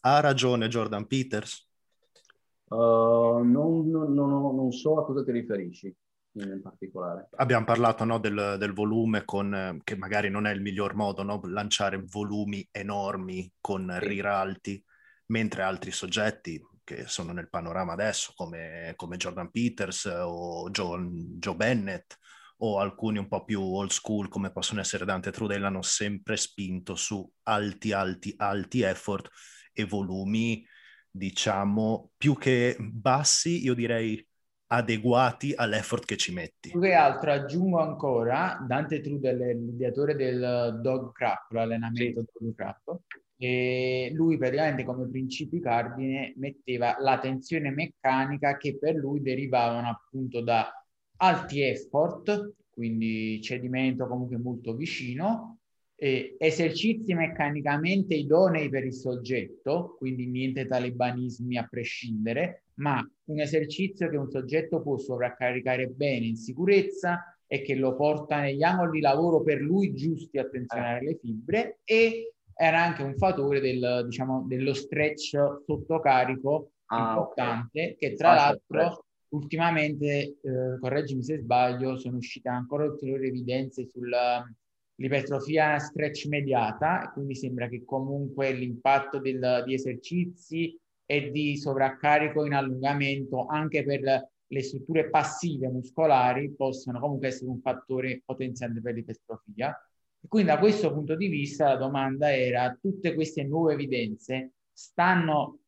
[0.00, 1.68] ha ragione Jordan Peters?
[2.68, 5.94] Uh, non, non, non, non, so a cosa ti riferisci
[6.34, 7.28] in particolare.
[7.36, 11.40] Abbiamo parlato no, del, del, volume con, che magari non è il miglior modo, no?
[11.44, 14.06] lanciare volumi enormi con sì.
[14.06, 14.84] riralti,
[15.26, 21.08] mentre altri soggetti che sono nel panorama adesso, come, come Jordan Peters o Joe,
[21.38, 22.16] Joe Bennett,
[22.62, 26.94] o alcuni un po' più old school come possono essere Dante Trudel hanno sempre spinto
[26.94, 29.28] su alti, alti, alti effort
[29.72, 30.64] e volumi,
[31.10, 34.24] diciamo, più che bassi, io direi
[34.72, 36.70] adeguati all'effort che ci metti.
[36.70, 42.44] Più che altro aggiungo ancora, Dante Trudel è l'ideatore del Dog Crap, l'allenamento sì.
[42.44, 43.00] Dog Crap,
[43.36, 50.40] e lui praticamente come principi cardine metteva la tensione meccanica che per lui derivavano appunto
[50.40, 50.70] da
[51.16, 55.59] alti effort, quindi cedimento comunque molto vicino,
[56.02, 64.08] eh, esercizi meccanicamente idonei per il soggetto, quindi niente talibanismi a prescindere, ma un esercizio
[64.08, 69.00] che un soggetto può sovraccaricare bene in sicurezza e che lo porta negli angoli di
[69.00, 74.46] lavoro per lui giusti a tensionare le fibre e era anche un fattore del, diciamo,
[74.48, 77.96] dello stretch sottocarico ah, importante okay.
[77.96, 83.86] che tra l'altro ultimamente, eh, correggimi se sbaglio, sono uscite ancora ulteriori evidenze
[85.00, 92.52] sull'ipertrofia stretch mediata, quindi sembra che comunque l'impatto del, di esercizi e di sovraccarico in
[92.52, 99.74] allungamento anche per le strutture passive muscolari possano comunque essere un fattore potenziante per l'ipertrofia.
[100.28, 105.60] quindi da questo punto di vista la domanda era, tutte queste nuove evidenze stanno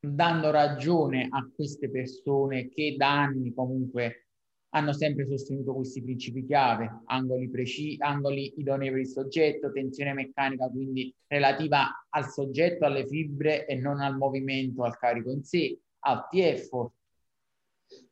[0.00, 4.27] dando ragione a queste persone che da anni comunque
[4.70, 10.68] hanno sempre sostenuto questi principi chiave, angoli, preci- angoli idonei per il soggetto, tensione meccanica
[10.68, 16.42] quindi relativa al soggetto, alle fibre e non al movimento, al carico in sé, alti
[16.42, 16.92] effort.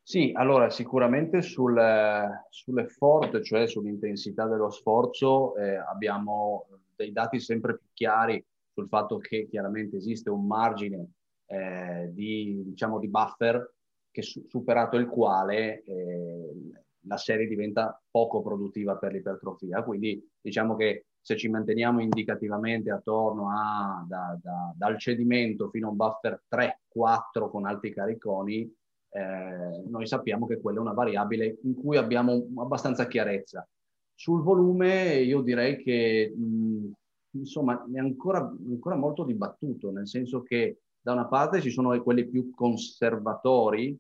[0.03, 1.79] Sì, allora sicuramente sul,
[2.49, 8.43] sull'effort, cioè sull'intensità dello sforzo, eh, abbiamo dei dati sempre più chiari
[8.73, 11.11] sul fatto che chiaramente esiste un margine
[11.47, 13.75] eh, di, diciamo, di buffer
[14.17, 16.51] che su- superato il quale eh,
[17.01, 19.83] la serie diventa poco produttiva per l'ipertrofia.
[19.83, 25.91] Quindi diciamo che se ci manteniamo indicativamente attorno a, da, da, dal cedimento fino a
[25.91, 28.75] un buffer 3-4 con alti cariconi,
[29.11, 33.69] eh, noi sappiamo che quella è una variabile in cui abbiamo abbastanza chiarezza.
[34.15, 36.91] Sul volume io direi che mh,
[37.33, 42.27] insomma è ancora, ancora molto dibattuto, nel senso che da una parte ci sono quelli
[42.27, 43.97] più conservatori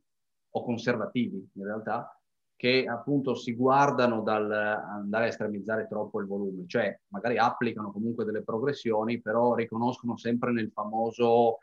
[0.56, 2.10] o conservativi in realtà,
[2.56, 8.24] che appunto si guardano dal andare a estremizzare troppo il volume, cioè magari applicano comunque
[8.24, 11.58] delle progressioni, però riconoscono sempre nel famoso,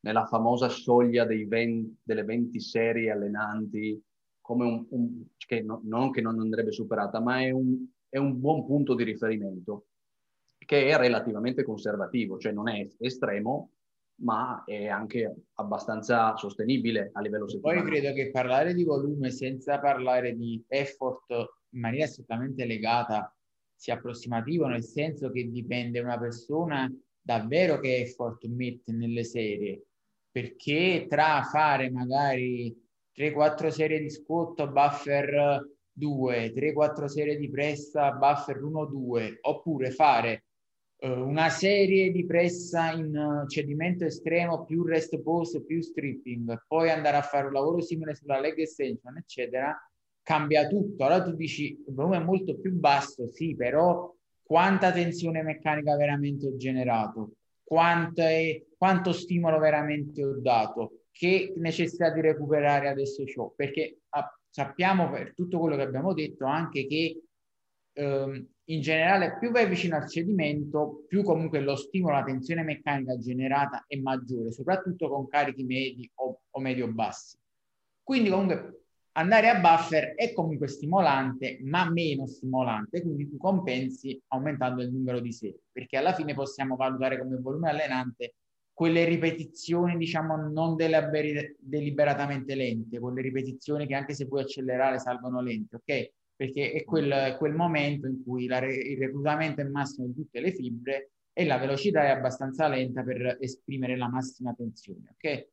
[0.00, 4.02] nella famosa soglia 20, delle 20 serie allenanti
[4.40, 8.40] come un, un che no, non che non andrebbe superata, ma è un, è un
[8.40, 9.86] buon punto di riferimento
[10.58, 13.70] che è relativamente conservativo, cioè non è estremo,
[14.16, 17.82] ma è anche abbastanza sostenibile a livello settimanale.
[17.82, 21.30] Poi credo che parlare di volume senza parlare di effort
[21.70, 23.34] in maniera strettamente legata
[23.74, 26.88] sia approssimativo, nel senso che dipende una persona
[27.20, 29.82] davvero che effort mette nelle serie,
[30.30, 32.76] perché tra fare magari
[33.16, 40.44] 3-4 serie di squat buffer 2, 3-4 serie di pressa buffer 1-2, oppure fare
[41.04, 47.16] una serie di pressa in eh, cedimento estremo più rest pose più stripping poi andare
[47.16, 49.76] a fare un lavoro simile sulla leg extension eccetera
[50.22, 51.04] cambia tutto.
[51.04, 56.46] Allora tu dici il volume è molto più basso sì però quanta tensione meccanica veramente
[56.46, 57.32] ho generato?
[57.64, 61.04] Quanto, è, quanto stimolo veramente ho dato?
[61.10, 66.44] Che necessità di recuperare adesso ho perché ah, sappiamo per tutto quello che abbiamo detto
[66.44, 67.22] anche che
[67.94, 73.18] ehm, in generale più vai vicino al cedimento, più comunque lo stimolo alla tensione meccanica
[73.18, 77.36] generata è maggiore, soprattutto con carichi medi o, o medio-bassi.
[78.02, 84.82] Quindi comunque andare a buffer è comunque stimolante, ma meno stimolante, quindi tu compensi aumentando
[84.82, 88.34] il numero di serie, perché alla fine possiamo valutare come volume allenante
[88.72, 95.76] quelle ripetizioni, diciamo, non deliberatamente lente, quelle ripetizioni che anche se puoi accelerare salvano lente,
[95.76, 96.10] ok?
[96.42, 100.50] Perché è quel, quel momento in cui la, il reclutamento è massimo di tutte le
[100.50, 105.14] fibre e la velocità è abbastanza lenta per esprimere la massima tensione.
[105.14, 105.46] Okay?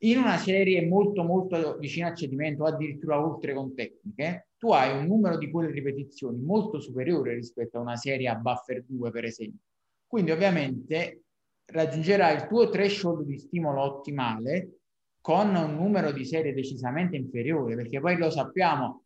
[0.00, 5.06] In una serie molto molto vicina al cedimento, addirittura oltre con tecniche, tu hai un
[5.06, 9.60] numero di quelle ripetizioni molto superiore rispetto a una serie a buffer 2, per esempio.
[10.06, 11.22] Quindi ovviamente
[11.64, 14.80] raggiungerai il tuo threshold di stimolo ottimale
[15.22, 19.01] con un numero di serie decisamente inferiore, perché poi lo sappiamo,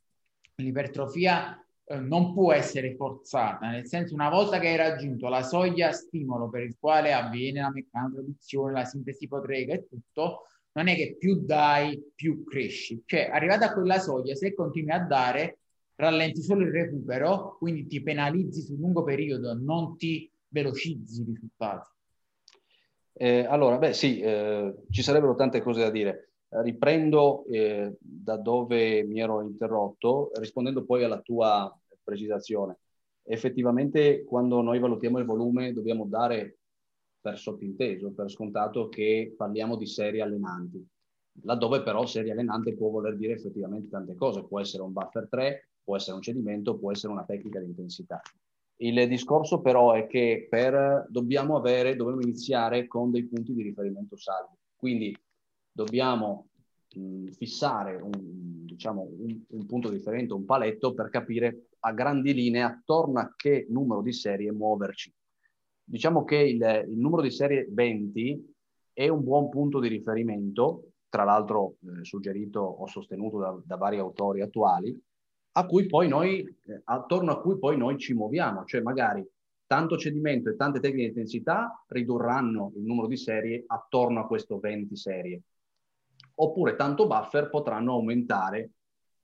[0.57, 5.93] l'ipertrofia eh, non può essere forzata, nel senso una volta che hai raggiunto la soglia
[5.93, 11.17] stimolo per il quale avviene la meccanotraduzione, la sintesi potrega e tutto, non è che
[11.19, 13.03] più dai, più cresci.
[13.07, 15.59] Cioè, arrivata a quella soglia, se continui a dare,
[15.95, 21.89] rallenti solo il recupero, quindi ti penalizzi sul lungo periodo, non ti velocizzi i risultati.
[23.13, 26.33] Eh, allora, beh sì, eh, ci sarebbero tante cose da dire.
[26.49, 32.79] Riprendo eh, da dove mi ero interrotto, rispondendo poi alla tua precisazione.
[33.23, 36.59] Effettivamente, quando noi valutiamo il volume, dobbiamo dare
[37.21, 40.87] per sottinteso, per scontato che parliamo di serie allenanti.
[41.43, 44.45] Laddove però serie allenante può voler dire effettivamente tante cose.
[44.45, 48.23] Può essere un buffer 3, può essere un cedimento, può essere una tecnica di intensità.
[48.79, 54.17] Il discorso però è che per, dobbiamo, avere, dobbiamo iniziare con dei punti di riferimento
[54.17, 54.55] saldi.
[54.77, 55.17] Quindi
[55.77, 56.49] dobbiamo
[56.95, 62.33] mh, fissare un, diciamo, un, un, punto di riferimento, un paletto per capire a grandi
[62.33, 65.13] linee attorno a che numero di serie muoverci.
[65.85, 68.55] Diciamo che il, il numero di serie 20
[68.95, 73.99] è un buon punto di riferimento, tra l'altro eh, suggerito o sostenuto da, da vari
[73.99, 74.99] autori attuali,
[75.53, 79.25] a cui poi noi, eh, attorno a cui poi noi ci muoviamo, cioè magari
[79.67, 84.59] tanto cedimento e tante tecniche di intensità ridurranno il numero di serie attorno a questo
[84.59, 85.43] 20 serie.
[86.39, 88.73] Oppure tanto buffer potranno aumentare,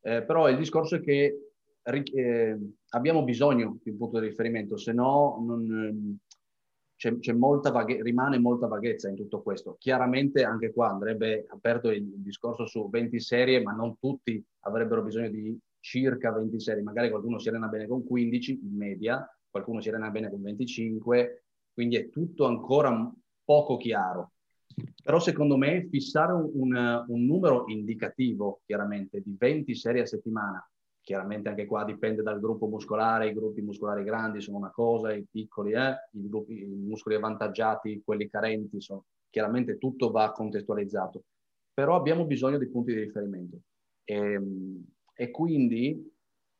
[0.00, 2.58] eh, però il discorso è che eh,
[2.90, 6.16] abbiamo bisogno di un punto di riferimento, se no non, ehm,
[6.96, 9.76] c'è, c'è molta vaghe- rimane molta vaghezza in tutto questo.
[9.78, 15.28] Chiaramente anche qua andrebbe aperto il discorso su 20 serie, ma non tutti avrebbero bisogno
[15.28, 19.88] di circa 20 serie, magari qualcuno si allena bene con 15 in media, qualcuno si
[19.88, 23.12] allena bene con 25, quindi è tutto ancora
[23.44, 24.31] poco chiaro.
[25.02, 30.64] Però secondo me fissare un, un, numero indicativo, chiaramente, di 20 serie a settimana,
[31.00, 35.26] chiaramente anche qua dipende dal gruppo muscolare, i gruppi muscolari grandi sono una cosa, i
[35.28, 41.24] piccoli, eh, i, gruppi, i muscoli avvantaggiati, quelli carenti, sono, chiaramente tutto va contestualizzato.
[41.74, 43.58] Però abbiamo bisogno di punti di riferimento.
[44.04, 44.84] E, ehm,
[45.14, 46.10] e quindi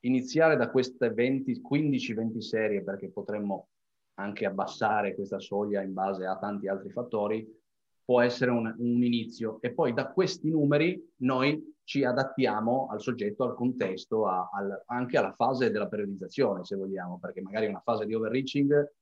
[0.00, 3.68] iniziare da queste 15-20 serie, perché potremmo
[4.14, 7.61] anche abbassare questa soglia in base a tanti altri fattori,
[8.12, 9.56] può essere un, un inizio.
[9.62, 15.16] E poi da questi numeri noi ci adattiamo al soggetto, al contesto, a, al, anche
[15.16, 18.92] alla fase della periodizzazione, se vogliamo, perché magari una fase di overreaching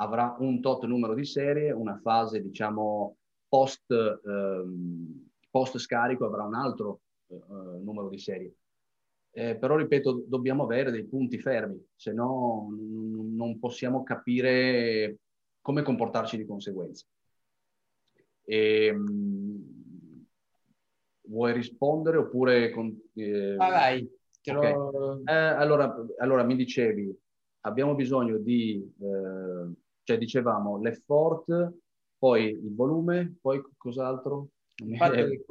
[0.00, 3.16] avrà un tot numero di serie, una fase, diciamo,
[3.48, 7.36] post, ehm, post scarico avrà un altro eh,
[7.82, 8.54] numero di serie
[9.30, 15.18] eh, però ripeto, dobbiamo avere dei punti fermi, se no non possiamo capire
[15.60, 17.04] come comportarci di conseguenza.
[18.48, 20.26] E, ehm,
[21.28, 22.70] vuoi rispondere oppure...
[22.70, 23.54] Con, eh...
[23.58, 24.10] ah, vai,
[24.42, 24.72] okay.
[24.72, 25.22] lo...
[25.24, 27.14] eh, allora, allora, mi dicevi,
[27.60, 31.74] abbiamo bisogno di, eh, cioè dicevamo, l'effort,
[32.16, 34.48] poi il volume, poi cos'altro?
[34.76, 35.44] Il fatto che,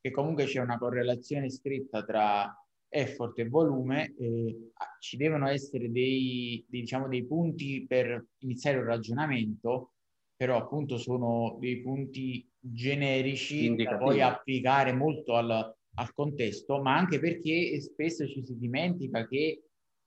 [0.00, 2.56] che comunque c'è una correlazione scritta tra
[2.88, 8.84] effort e volume, eh, ci devono essere dei, dei, diciamo, dei punti per iniziare un
[8.84, 9.93] ragionamento,
[10.36, 17.20] però appunto sono dei punti generici da poi applicare molto al, al, contesto, ma anche
[17.20, 19.64] perché spesso ci si dimentica che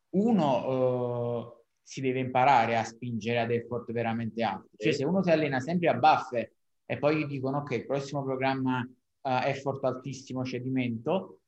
[0.09, 4.75] uno eh, si deve imparare a spingere ad effort veramente alti.
[4.77, 6.51] Cioè se uno si allena sempre a buffer
[6.85, 11.39] e poi gli dicono ok, il prossimo programma uh, effort altissimo cedimento,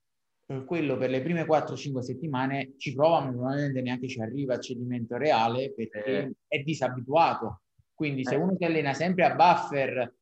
[0.66, 5.16] quello per le prime 4-5 settimane ci prova, ma probabilmente neanche ci arriva a cedimento
[5.16, 6.34] reale perché eh.
[6.48, 7.62] è disabituato.
[8.00, 8.38] Quindi se eh.
[8.38, 10.16] uno si allena sempre a buffer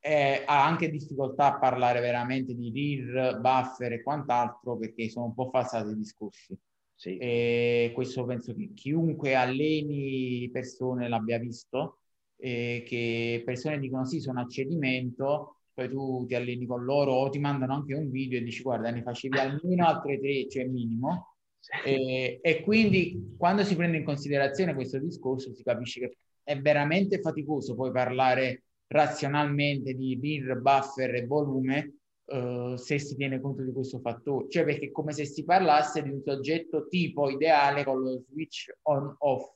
[0.00, 5.34] eh, ha anche difficoltà a parlare veramente di RIR, buffer e quant'altro perché sono un
[5.34, 6.58] po' falsati i discorsi.
[6.94, 7.18] Sì.
[7.18, 11.98] E questo penso che chiunque alleni persone l'abbia visto,
[12.38, 17.28] eh, che persone dicono sì, sono a cedimento, poi tu ti alleni con loro o
[17.28, 21.34] ti mandano anche un video e dici guarda ne facevi almeno altre tre, cioè minimo.
[21.84, 27.20] E, e, quindi quando si prende in considerazione questo discorso si capisce che è veramente
[27.20, 31.94] faticoso poi parlare razionalmente di RIR, buffer e volume
[32.24, 34.48] uh, se si tiene conto di questo fattore.
[34.48, 38.72] Cioè perché è come se si parlasse di un soggetto tipo ideale con lo switch
[38.82, 39.54] on-off,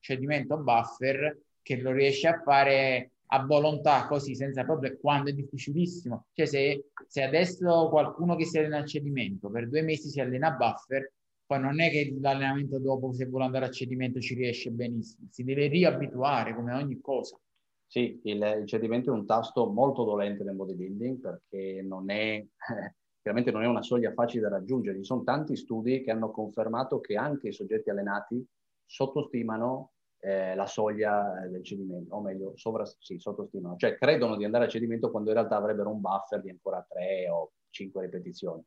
[0.00, 5.32] cioè diventa buffer, che lo riesce a fare a volontà così senza problemi quando è
[5.32, 6.26] difficilissimo.
[6.32, 10.48] Cioè se, se adesso qualcuno che si allena a cedimento per due mesi si allena
[10.48, 11.12] a buffer,
[11.46, 15.44] poi non è che l'allenamento dopo se vuole andare a cedimento ci riesce benissimo, si
[15.44, 17.38] deve riabituare come ogni cosa.
[17.86, 22.44] Sì, il, il, cedimento è un tasto molto dolente nel bodybuilding perché non è,
[23.22, 24.98] chiaramente non è una soglia facile da raggiungere.
[24.98, 28.44] Ci sono tanti studi che hanno confermato che anche i soggetti allenati
[28.84, 34.64] sottostimano eh, la soglia del cedimento, o meglio, sovra, sì, sottostimano, cioè credono di andare
[34.64, 38.64] a cedimento quando in realtà avrebbero un buffer di ancora 3 o 5 ripetizioni.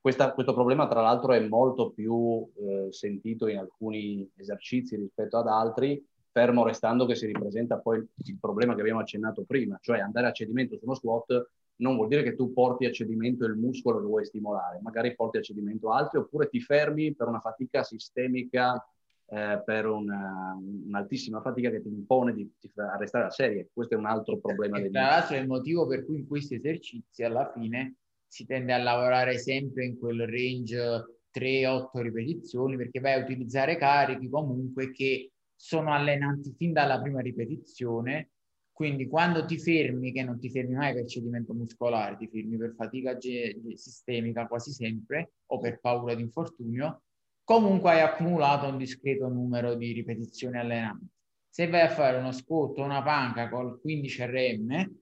[0.00, 5.48] Questa, questo problema, tra l'altro, è molto più eh, sentito in alcuni esercizi rispetto ad
[5.48, 10.28] altri, fermo restando che si ripresenta poi il problema che abbiamo accennato prima, cioè andare
[10.28, 14.00] a cedimento su uno squat non vuol dire che tu porti a cedimento il muscolo
[14.00, 18.84] che vuoi stimolare, magari porti a cedimento altri oppure ti fermi per una fatica sistemica
[19.30, 23.68] eh, per una, un'altissima fatica che ti impone di, di restare a serie.
[23.72, 24.78] Questo è un altro problema.
[24.78, 27.96] E tra l'altro è il motivo per cui in questi esercizi alla fine
[28.28, 34.28] si tende a lavorare sempre in quel range 3-8 ripetizioni perché vai a utilizzare carichi
[34.28, 38.30] comunque che sono allenanti fin dalla prima ripetizione.
[38.70, 42.74] Quindi quando ti fermi, che non ti fermi mai per cedimento muscolare, ti fermi per
[42.76, 47.02] fatica ge- sistemica quasi sempre o per paura di infortunio,
[47.42, 51.08] comunque hai accumulato un discreto numero di ripetizioni allenanti.
[51.48, 54.96] Se vai a fare uno squat o una panca col 15 RM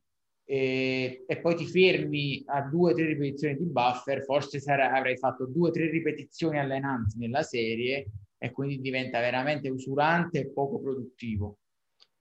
[0.49, 5.19] e, e poi ti fermi a due o tre ripetizioni di buffer, forse sarà, avrai
[5.19, 8.07] fatto due o tre ripetizioni allenanti nella serie
[8.39, 11.59] e quindi diventa veramente usurante e poco produttivo.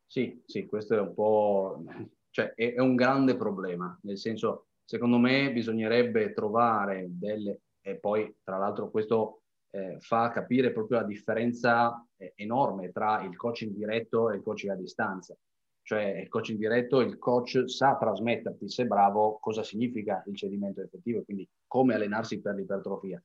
[0.07, 1.83] Sì, sì, questo è un po',
[2.31, 8.37] cioè è, è un grande problema, nel senso, secondo me bisognerebbe trovare delle, e poi
[8.43, 14.31] tra l'altro questo eh, fa capire proprio la differenza eh, enorme tra il coaching diretto
[14.31, 15.37] e il coaching a distanza.
[15.85, 21.19] Cioè il coaching diretto, il coach sa trasmetterti, se bravo, cosa significa il cedimento effettivo
[21.19, 23.21] e quindi come allenarsi per l'ipertrofia.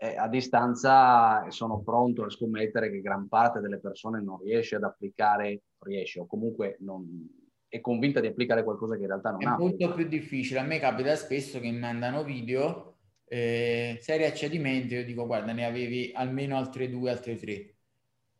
[0.00, 4.84] Eh, a distanza sono pronto a scommettere che gran parte delle persone non riesce ad
[4.84, 7.28] applicare, riesce o comunque non,
[7.66, 9.54] è convinta di applicare qualcosa che in realtà non è ha.
[9.56, 10.60] È molto più difficile.
[10.60, 15.52] A me capita spesso che mi mandano video eh, serie a cedimento, io dico guarda
[15.52, 17.74] ne avevi almeno altre due, altre tre.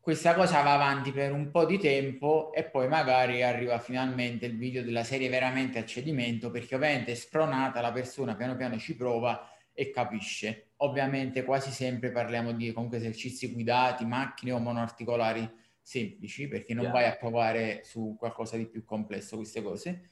[0.00, 4.56] Questa cosa va avanti per un po' di tempo e poi magari arriva finalmente il
[4.56, 9.50] video della serie veramente a cedimento perché ovviamente spronata la persona piano piano ci prova
[9.72, 10.70] e capisce.
[10.76, 15.48] Ovviamente quasi sempre parliamo di comunque esercizi guidati, macchine o monoarticolari
[15.82, 16.92] semplici perché non yeah.
[16.92, 20.10] vai a provare su qualcosa di più complesso queste cose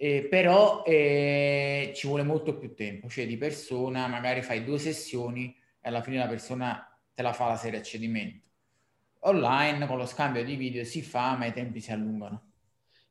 [0.00, 5.52] eh, però eh, ci vuole molto più tempo, cioè di persona magari fai due sessioni
[5.80, 8.46] e alla fine la persona te la fa la serie a cedimento.
[9.20, 12.52] Online con lo scambio di video si fa, ma i tempi si allungano.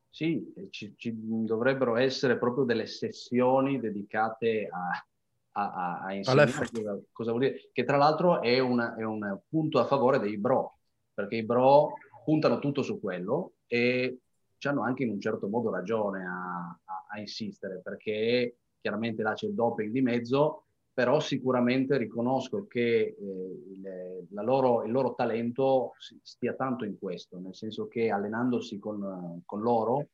[0.08, 5.06] Sì, ci, ci dovrebbero essere proprio delle sessioni dedicate a,
[5.52, 9.38] a, a, a insegnare cosa, cosa, vuol dire, che tra l'altro è, una, è un
[9.48, 10.78] punto a favore dei bro,
[11.12, 14.18] perché i bro puntano tutto su quello e
[14.62, 19.46] hanno anche in un certo modo ragione a, a, a insistere, perché chiaramente là c'è
[19.46, 20.64] il doping di mezzo,
[20.98, 27.54] però sicuramente riconosco che eh, il, loro, il, loro, talento stia tanto in questo, nel
[27.54, 30.08] senso che allenandosi con, con loro,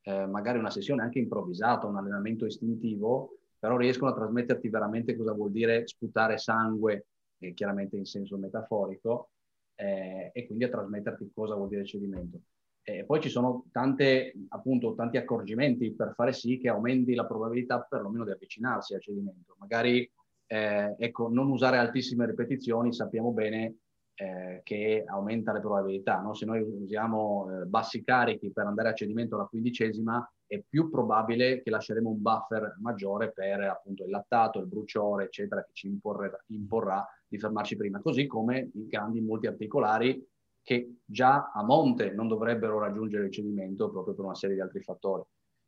[0.00, 5.34] eh, magari una sessione anche improvvisata, un allenamento istintivo, però riescono a trasmetterti veramente cosa
[5.34, 9.32] vuol dire sputare sangue, eh, chiaramente in senso metaforico,
[9.74, 12.40] eh, e quindi a trasmetterti cosa vuol dire cedimento.
[12.82, 17.82] E poi ci sono tante, appunto, tanti accorgimenti per fare sì che aumenti la probabilità
[17.82, 19.54] perlomeno di avvicinarsi al cedimento.
[19.58, 20.10] Magari
[20.52, 23.76] eh, ecco, non usare altissime ripetizioni, sappiamo bene
[24.16, 26.20] eh, che aumenta le probabilità.
[26.20, 26.34] No?
[26.34, 31.62] Se noi usiamo eh, bassi carichi per andare a cedimento alla quindicesima, è più probabile
[31.62, 36.36] che lasceremo un buffer maggiore per appunto il lattato, il bruciore, eccetera, che ci imporrà,
[36.46, 38.00] imporrà di fermarci prima.
[38.00, 40.26] Così come i grandi multiarticolari
[40.62, 44.82] che già a monte non dovrebbero raggiungere il cedimento proprio per una serie di altri
[44.82, 45.22] fattori.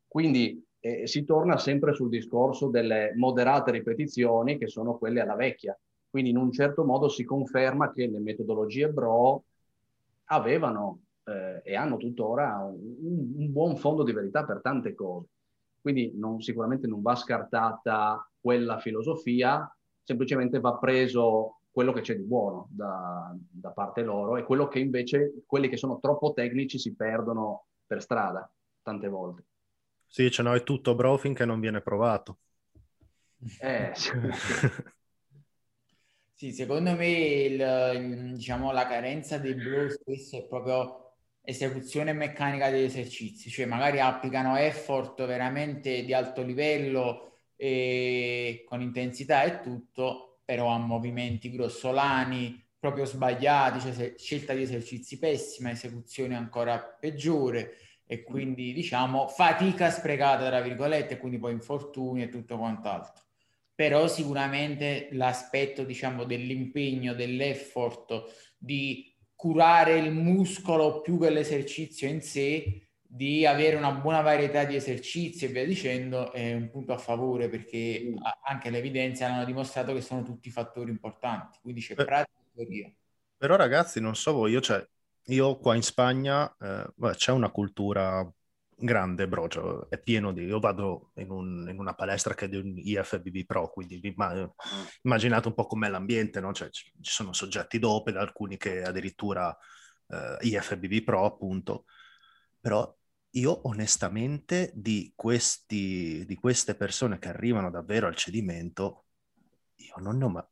[0.08, 5.78] Quindi eh, si torna sempre sul discorso delle moderate ripetizioni che sono quelle alla vecchia.
[6.10, 9.44] Quindi in un certo modo si conferma che le metodologie Bro
[10.24, 15.28] avevano eh, e hanno tuttora un, un, buon fondo di verità per tante cose.
[15.80, 19.72] Quindi non, sicuramente non va scartata quella filosofia,
[20.02, 24.80] semplicemente va preso quello che c'è di buono da, da, parte loro e quello che
[24.80, 28.50] invece quelli che sono troppo tecnici si perdono per strada
[28.82, 29.44] tante volte.
[30.14, 32.40] Sì, ce n'è tutto bro finché non viene provato.
[33.60, 34.10] Eh, sì.
[36.34, 42.84] sì, secondo me il, diciamo, la carenza dei bro spesso è proprio esecuzione meccanica degli
[42.84, 50.68] esercizi, cioè magari applicano effort veramente di alto livello e con intensità e tutto, però
[50.68, 57.76] ha movimenti grossolani, proprio sbagliati, cioè scelta di esercizi pessima, esecuzione ancora peggiore
[58.06, 63.24] e quindi diciamo fatica sprecata tra virgolette, quindi poi infortuni e tutto quant'altro.
[63.74, 72.86] Però sicuramente l'aspetto diciamo dell'impegno, dell'effort, di curare il muscolo più che l'esercizio in sé,
[73.00, 77.48] di avere una buona varietà di esercizi e via dicendo è un punto a favore
[77.48, 82.54] perché anche le evidenze hanno dimostrato che sono tutti fattori importanti, quindi c'è pratica e
[82.54, 82.92] teoria.
[83.36, 84.86] Però ragazzi, non so voi, io, cioè,
[85.26, 88.28] io qua in Spagna eh, c'è una cultura
[88.74, 90.44] grande, bro, cioè, è pieno di...
[90.44, 94.00] Io vado in, un, in, una palestra che è di un IFBB Pro, quindi
[95.02, 96.52] immaginate un po' com'è l'ambiente, no?
[96.52, 99.56] Cioè, ci sono soggetti doped, alcuni che addirittura
[100.08, 101.84] eh, IFBB Pro, appunto.
[102.60, 102.94] Però
[103.30, 109.06] io onestamente di, questi, di queste persone che arrivano davvero al cedimento,
[109.76, 110.51] io non ne ho ma-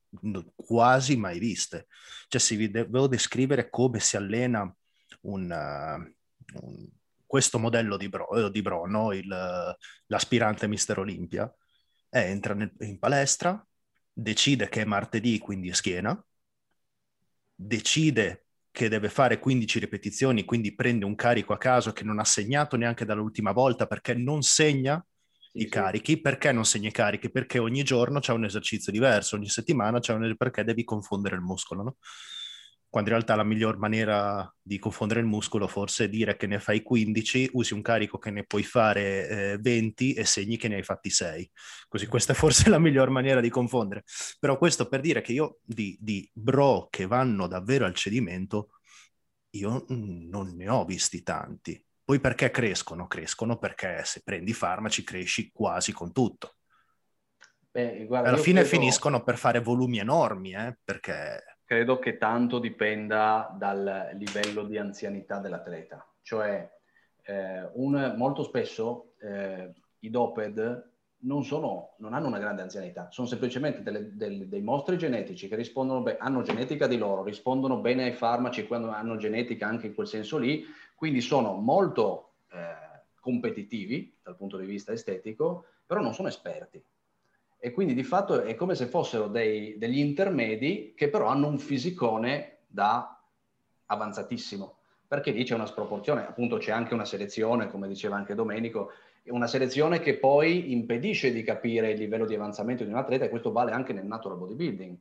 [0.55, 1.87] quasi mai viste.
[2.29, 4.75] Cioè, se vi devo descrivere come si allena
[5.23, 6.89] un, uh, un,
[7.27, 9.13] questo modello di Bro, eh, di Bro no?
[9.13, 9.29] Il,
[10.07, 11.53] l'aspirante Mister Olimpia,
[12.11, 13.65] eh, entra nel, in palestra,
[14.13, 16.25] decide che è martedì, quindi è schiena,
[17.55, 22.25] decide che deve fare 15 ripetizioni, quindi prende un carico a caso che non ha
[22.25, 25.05] segnato neanche dall'ultima volta perché non segna
[25.53, 26.21] i carichi.
[26.21, 27.31] Perché non segni i carichi?
[27.31, 31.43] Perché ogni giorno c'è un esercizio diverso, ogni settimana c'è un perché devi confondere il
[31.43, 31.97] muscolo, no?
[32.89, 36.59] Quando in realtà la miglior maniera di confondere il muscolo forse è dire che ne
[36.59, 40.75] fai 15, usi un carico che ne puoi fare eh, 20 e segni che ne
[40.77, 41.49] hai fatti 6.
[41.87, 44.03] Così questa è forse la miglior maniera di confondere.
[44.41, 48.71] Però questo per dire che io di, di bro che vanno davvero al cedimento,
[49.51, 53.07] io non ne ho visti tanti poi perché crescono?
[53.07, 56.57] Crescono perché se prendi farmaci cresci quasi con tutto.
[57.71, 58.77] Beh, guarda, Alla fine credo...
[58.77, 61.59] finiscono per fare volumi enormi, eh, perché...
[61.65, 66.05] Credo che tanto dipenda dal livello di anzianità dell'atleta.
[66.21, 66.69] Cioè,
[67.23, 70.90] eh, un, molto spesso eh, i doped
[71.21, 75.57] non, sono, non, hanno una grande anzianità, sono semplicemente delle, delle, dei mostri genetici che
[75.57, 79.95] rispondono bene, hanno genetica di loro, rispondono bene ai farmaci quando hanno genetica anche in
[79.95, 86.15] quel senso lì, quindi sono molto eh, competitivi dal punto di vista estetico, però non
[86.15, 86.83] sono esperti.
[87.59, 91.59] E quindi di fatto è come se fossero dei, degli intermedi che però hanno un
[91.59, 93.23] fisicone da
[93.85, 98.93] avanzatissimo, perché lì c'è una sproporzione, appunto c'è anche una selezione, come diceva anche Domenico,
[99.25, 103.29] una selezione che poi impedisce di capire il livello di avanzamento di un atleta e
[103.29, 104.97] questo vale anche nel natural bodybuilding.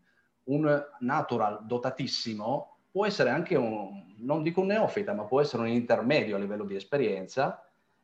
[0.46, 5.70] Un natural dotatissimo può essere anche un, non dico un neofita, ma può essere un
[5.70, 7.64] intermedio a livello di esperienza,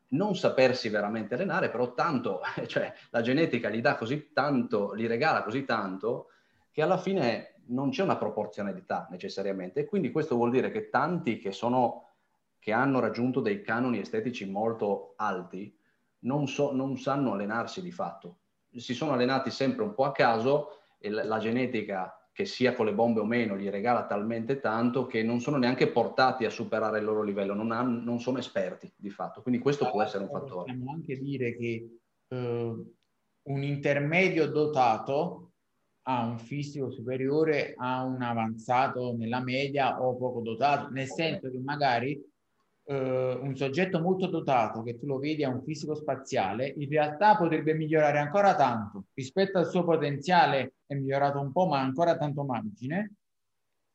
[0.09, 5.43] non sapersi veramente allenare, però tanto, cioè la genetica gli dà così tanto, gli regala
[5.43, 6.27] così tanto,
[6.71, 9.81] che alla fine non c'è una proporzionalità necessariamente.
[9.81, 12.09] E quindi questo vuol dire che tanti che, sono,
[12.59, 15.75] che hanno raggiunto dei canoni estetici molto alti
[16.25, 18.39] non, so, non sanno allenarsi di fatto.
[18.75, 22.85] Si sono allenati sempre un po' a caso e la, la genetica che sia con
[22.85, 26.99] le bombe o meno, gli regala talmente tanto che non sono neanche portati a superare
[26.99, 29.41] il loro livello, non, hanno, non sono esperti di fatto.
[29.41, 30.73] Quindi questo può essere un fattore.
[30.73, 32.85] Possiamo anche dire che eh,
[33.41, 35.51] un intermedio dotato
[36.07, 41.59] ha un fisico superiore a un avanzato nella media o poco dotato, nel senso che
[41.59, 42.21] magari
[42.85, 47.35] eh, un soggetto molto dotato che tu lo vedi a un fisico spaziale, in realtà
[47.35, 52.43] potrebbe migliorare ancora tanto rispetto al suo potenziale, è migliorato un po', ma ancora tanto
[52.43, 53.15] margine.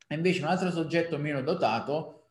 [0.08, 2.30] E invece un altro soggetto meno dotato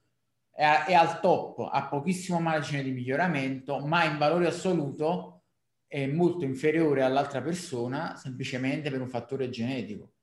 [0.51, 5.43] è, è al top, ha pochissimo margine di miglioramento, ma in valore assoluto
[5.87, 10.13] è molto inferiore all'altra persona semplicemente per un fattore genetico.